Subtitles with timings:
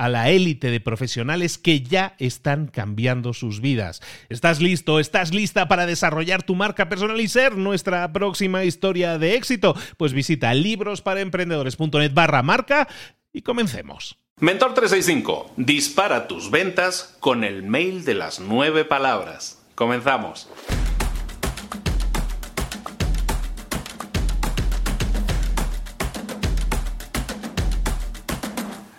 [0.00, 4.00] a la élite de profesionales que ya están cambiando sus vidas.
[4.30, 4.98] ¿Estás listo?
[4.98, 9.76] ¿Estás lista para desarrollar tu marca personal y ser nuestra próxima historia de éxito?
[9.98, 12.88] Pues visita librosparaemprendedores.net barra marca
[13.30, 14.16] y comencemos.
[14.38, 19.60] Mentor 365, dispara tus ventas con el mail de las nueve palabras.
[19.74, 20.48] Comenzamos.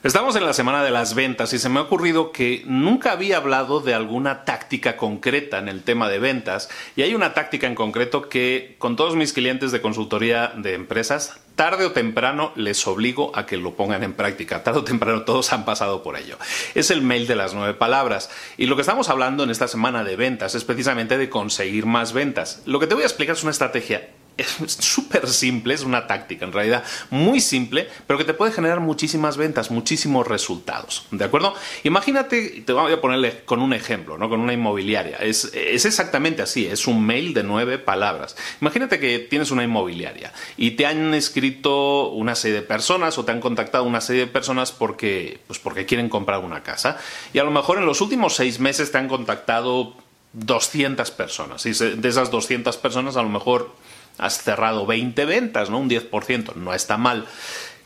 [0.04, 3.38] Estamos en la semana de las ventas y se me ha ocurrido que nunca había
[3.38, 7.76] hablado de alguna táctica concreta en el tema de ventas y hay una táctica en
[7.76, 13.32] concreto que con todos mis clientes de consultoría de empresas tarde o temprano les obligo
[13.36, 14.64] a que lo pongan en práctica.
[14.64, 16.40] Tarde o temprano todos han pasado por ello.
[16.74, 18.32] Es el mail de las nueve palabras.
[18.58, 22.12] Y lo que estamos hablando en esta semana de ventas es precisamente de conseguir más
[22.12, 22.64] ventas.
[22.66, 26.46] Lo que te voy a explicar es una estrategia es súper simple, es una táctica
[26.46, 31.06] en realidad muy simple, pero que te puede generar muchísimas ventas, muchísimos resultados.
[31.12, 31.54] ¿De acuerdo?
[31.84, 34.30] Imagínate, te voy a ponerle con un ejemplo, ¿no?
[34.30, 35.18] Con una inmobiliaria.
[35.18, 38.36] Es, es exactamente así, es un mail de nueve palabras.
[38.62, 43.32] Imagínate que tienes una inmobiliaria y te han escrito una serie de personas o te
[43.32, 46.98] han contactado una serie de personas porque, pues porque quieren comprar una casa.
[47.34, 49.96] Y a lo mejor en los últimos seis meses te han contactado
[50.34, 51.66] 200 personas.
[51.66, 53.72] Y de esas 200 personas a lo mejor
[54.18, 55.80] has cerrado 20 ventas, ¿no?
[55.80, 57.26] Un 10%, no está mal.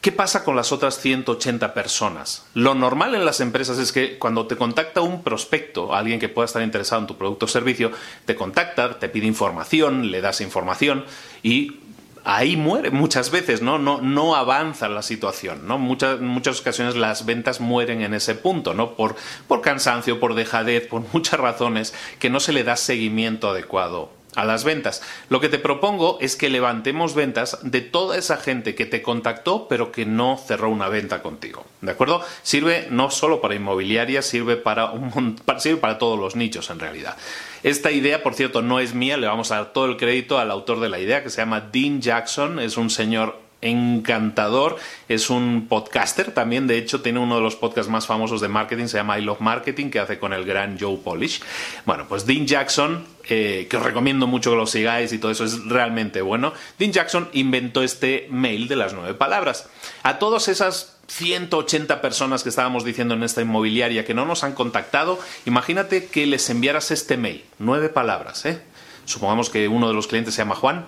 [0.05, 2.45] ¿Qué pasa con las otras 180 personas?
[2.53, 6.45] Lo normal en las empresas es que cuando te contacta un prospecto, alguien que pueda
[6.45, 7.91] estar interesado en tu producto o servicio,
[8.25, 11.05] te contacta, te pide información, le das información
[11.41, 11.79] y
[12.23, 13.79] ahí muere muchas veces, ¿no?
[13.79, 15.79] No, no avanza la situación, ¿no?
[15.79, 18.95] Muchas, muchas ocasiones las ventas mueren en ese punto, ¿no?
[18.95, 19.15] Por,
[19.47, 24.45] por cansancio, por dejadez, por muchas razones que no se le da seguimiento adecuado a
[24.45, 25.01] las ventas.
[25.29, 29.67] Lo que te propongo es que levantemos ventas de toda esa gente que te contactó
[29.67, 31.65] pero que no cerró una venta contigo.
[31.81, 32.21] ¿De acuerdo?
[32.43, 37.17] Sirve no solo para inmobiliaria, sirve para, un, sirve para todos los nichos en realidad.
[37.63, 40.51] Esta idea, por cierto, no es mía, le vamos a dar todo el crédito al
[40.51, 44.77] autor de la idea que se llama Dean Jackson, es un señor encantador,
[45.09, 48.87] es un podcaster también, de hecho tiene uno de los podcasts más famosos de marketing,
[48.87, 51.41] se llama I Love Marketing, que hace con el gran Joe Polish.
[51.85, 55.43] Bueno, pues Dean Jackson, eh, que os recomiendo mucho que lo sigáis y todo eso
[55.43, 59.69] es realmente bueno, Dean Jackson inventó este mail de las nueve palabras.
[60.03, 64.53] A todas esas 180 personas que estábamos diciendo en esta inmobiliaria que no nos han
[64.53, 68.61] contactado, imagínate que les enviaras este mail, nueve palabras, ¿eh?
[69.05, 70.87] Supongamos que uno de los clientes se llama Juan.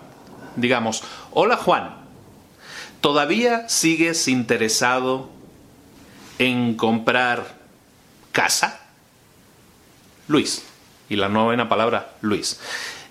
[0.55, 2.06] Digamos, hola Juan,
[3.01, 5.29] ¿Todavía sigues interesado
[6.39, 7.57] en comprar
[8.31, 8.81] casa?
[10.27, 10.63] Luis.
[11.09, 12.59] Y la novena palabra, Luis.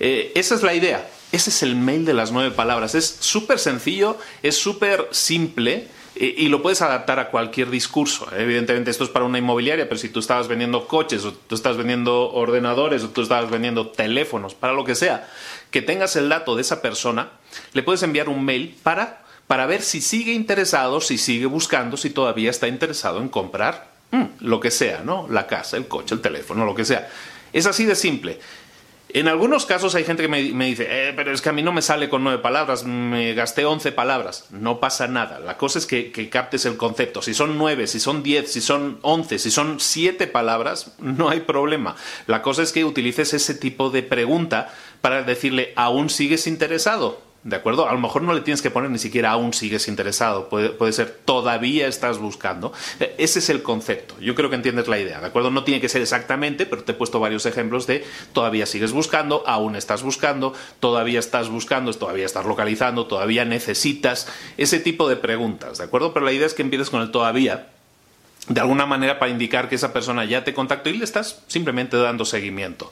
[0.00, 1.08] Eh, esa es la idea.
[1.32, 2.94] Ese es el mail de las nueve palabras.
[2.94, 8.28] Es súper sencillo, es súper simple eh, y lo puedes adaptar a cualquier discurso.
[8.36, 11.76] Evidentemente esto es para una inmobiliaria, pero si tú estabas vendiendo coches o tú estás
[11.76, 15.28] vendiendo ordenadores o tú estabas vendiendo teléfonos, para lo que sea,
[15.70, 17.32] que tengas el dato de esa persona,
[17.72, 22.10] le puedes enviar un mail para para ver si sigue interesado, si sigue buscando, si
[22.10, 25.26] todavía está interesado en comprar mm, lo que sea, ¿no?
[25.30, 27.08] La casa, el coche, el teléfono, lo que sea.
[27.52, 28.38] Es así de simple.
[29.08, 31.72] En algunos casos hay gente que me, dice, eh, pero es que a mí no
[31.72, 34.48] me sale con nueve palabras, me gasté once palabras.
[34.50, 35.38] No pasa nada.
[35.38, 37.22] La cosa es que, que, captes el concepto.
[37.22, 41.40] Si son nueve, si son diez, si son once, si son siete palabras, no hay
[41.40, 41.94] problema.
[42.26, 47.25] La cosa es que utilices ese tipo de pregunta para decirle, ¿aún sigues interesado?
[47.46, 47.88] ¿De acuerdo?
[47.88, 50.48] A lo mejor no le tienes que poner ni siquiera aún sigues interesado.
[50.48, 52.72] Puede, puede, ser todavía estás buscando.
[52.98, 54.16] Eh, ese es el concepto.
[54.20, 55.20] Yo creo que entiendes la idea.
[55.20, 55.52] ¿De acuerdo?
[55.52, 59.44] No tiene que ser exactamente, pero te he puesto varios ejemplos de todavía sigues buscando,
[59.46, 64.26] aún estás buscando, todavía estás buscando, todavía estás localizando, todavía necesitas.
[64.56, 65.78] Ese tipo de preguntas.
[65.78, 66.12] ¿De acuerdo?
[66.12, 67.68] Pero la idea es que empieces con el todavía
[68.48, 71.96] de alguna manera para indicar que esa persona ya te contactó y le estás simplemente
[71.96, 72.90] dando seguimiento.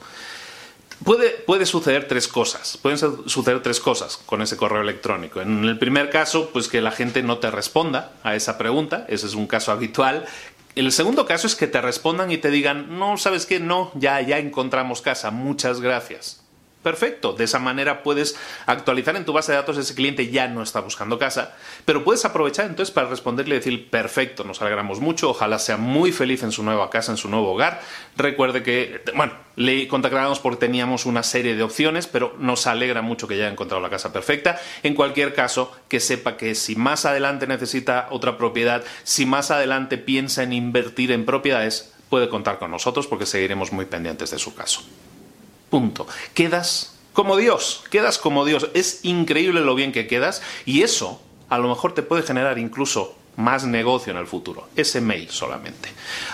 [1.03, 2.77] Puede, puede, suceder tres cosas.
[2.77, 5.41] Pueden suceder tres cosas con ese correo electrónico.
[5.41, 9.05] En el primer caso, pues que la gente no te responda a esa pregunta.
[9.09, 10.25] Ese es un caso habitual.
[10.75, 14.19] El segundo caso es que te respondan y te digan, no, sabes qué, no, ya,
[14.21, 16.44] ya encontramos casa, muchas gracias.
[16.85, 18.37] Perfecto, de esa manera puedes
[18.67, 22.25] actualizar en tu base de datos ese cliente ya no está buscando casa, pero puedes
[22.25, 26.51] aprovechar entonces para responderle y decir, perfecto, nos alegramos mucho, ojalá sea muy feliz en
[26.51, 27.81] su nueva casa, en su nuevo hogar.
[28.17, 33.27] Recuerde que, bueno, le contactábamos porque teníamos una serie de opciones, pero nos alegra mucho
[33.27, 34.61] que haya encontrado la casa perfecta.
[34.83, 39.97] En cualquier caso, que sepa que si más adelante necesita otra propiedad, si más adelante
[39.97, 44.53] piensa en invertir en propiedades, puede contar con nosotros porque seguiremos muy pendientes de su
[44.53, 44.83] caso.
[45.69, 46.07] Punto.
[46.33, 48.69] Quedas como Dios, quedas como Dios.
[48.73, 53.15] Es increíble lo bien que quedas y eso a lo mejor te puede generar incluso
[53.37, 54.69] más negocio en el futuro.
[54.75, 55.89] Ese mail solamente.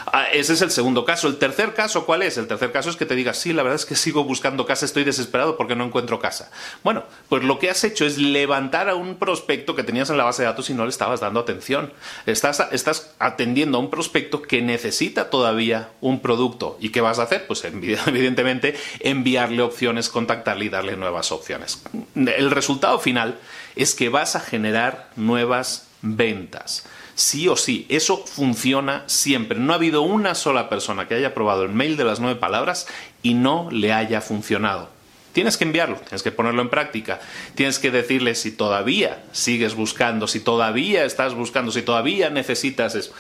[0.06, 1.28] Ah, ese es el segundo caso.
[1.28, 2.38] El tercer caso, ¿cuál es?
[2.38, 4.86] El tercer caso es que te digas, sí, la verdad es que sigo buscando casa,
[4.86, 6.52] estoy desesperado porque no encuentro casa.
[6.84, 10.24] Bueno, pues lo que has hecho es levantar a un prospecto que tenías en la
[10.24, 11.94] base de datos y no le estabas dando atención.
[12.26, 16.78] Estás, estás atendiendo a un prospecto que necesita todavía un producto.
[16.80, 17.48] ¿Y qué vas a hacer?
[17.48, 21.82] Pues evidentemente enviarle opciones, contactarle y darle nuevas opciones.
[22.16, 23.40] El resultado final
[23.76, 26.86] es que vas a generar nuevas ventas.
[27.16, 29.60] Sí o sí, eso funciona siempre.
[29.60, 32.88] No ha habido una sola persona que haya probado el mail de las nueve palabras
[33.22, 34.90] y no le haya funcionado.
[35.34, 37.22] Tienes que enviarlo, tienes que ponerlo en práctica,
[37.56, 43.14] tienes que decirle si todavía sigues buscando, si todavía estás buscando, si todavía necesitas eso.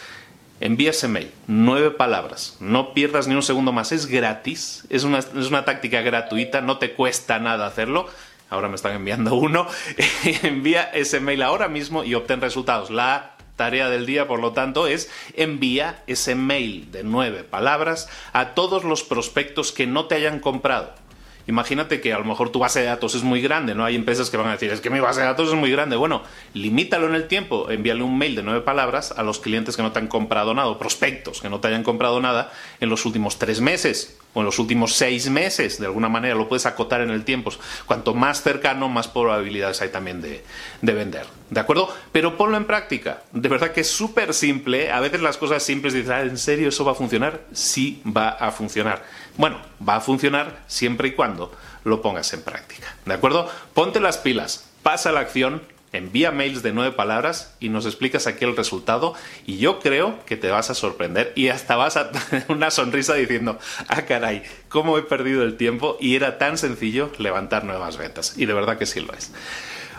[0.60, 5.20] Envía ese mail, nueve palabras, no pierdas ni un segundo más, es gratis, es una,
[5.20, 8.08] es una táctica gratuita, no te cuesta nada hacerlo,
[8.52, 9.66] ahora me están enviando uno,
[10.44, 12.92] envía ese mail ahora mismo y obtén resultados.
[12.92, 18.54] La tarea del día, por lo tanto, es envía ese mail de nueve palabras a
[18.54, 21.01] todos los prospectos que no te hayan comprado.
[21.48, 23.86] Imagínate que a lo mejor tu base de datos es muy grande, ¿no?
[23.86, 25.96] Hay empresas que van a decir, es que mi base de datos es muy grande.
[25.96, 26.24] Bueno,
[26.54, 29.92] limítalo en el tiempo, envíale un mail de nueve palabras a los clientes que no
[29.92, 33.40] te han comprado nada, o prospectos que no te hayan comprado nada en los últimos
[33.40, 37.10] tres meses o en los últimos seis meses, de alguna manera lo puedes acotar en
[37.10, 37.52] el tiempo.
[37.86, 40.44] Cuanto más cercano, más probabilidades hay también de,
[40.82, 41.26] de vender.
[41.50, 41.94] ¿De acuerdo?
[42.14, 43.24] Pero ponlo en práctica.
[43.34, 44.90] De verdad que es súper simple.
[44.90, 47.42] A veces las cosas simples dices, ah, ¿en serio eso va a funcionar?
[47.52, 49.04] Sí va a funcionar.
[49.36, 51.52] Bueno, va a funcionar siempre y cuando
[51.84, 52.96] lo pongas en práctica.
[53.06, 53.50] ¿De acuerdo?
[53.74, 55.62] Ponte las pilas, pasa la acción,
[55.94, 59.14] envía mails de nueve palabras y nos explicas aquí el resultado
[59.46, 63.16] y yo creo que te vas a sorprender y hasta vas a tener una sonrisa
[63.16, 68.38] diciendo, ah caray, cómo he perdido el tiempo y era tan sencillo levantar nuevas ventas.
[68.38, 69.32] Y de verdad que sí lo es.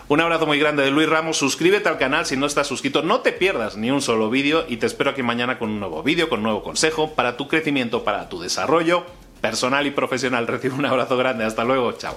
[0.09, 1.39] Un abrazo muy grande de Luis Ramos.
[1.39, 3.03] Suscríbete al canal si no estás suscrito.
[3.03, 6.03] No te pierdas ni un solo vídeo y te espero aquí mañana con un nuevo
[6.03, 9.07] vídeo, con un nuevo consejo para tu crecimiento, para tu desarrollo
[9.43, 10.47] personal y profesional.
[10.47, 11.45] Recibe un abrazo grande.
[11.45, 11.93] Hasta luego.
[11.93, 12.17] Chao.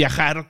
[0.01, 0.49] viajar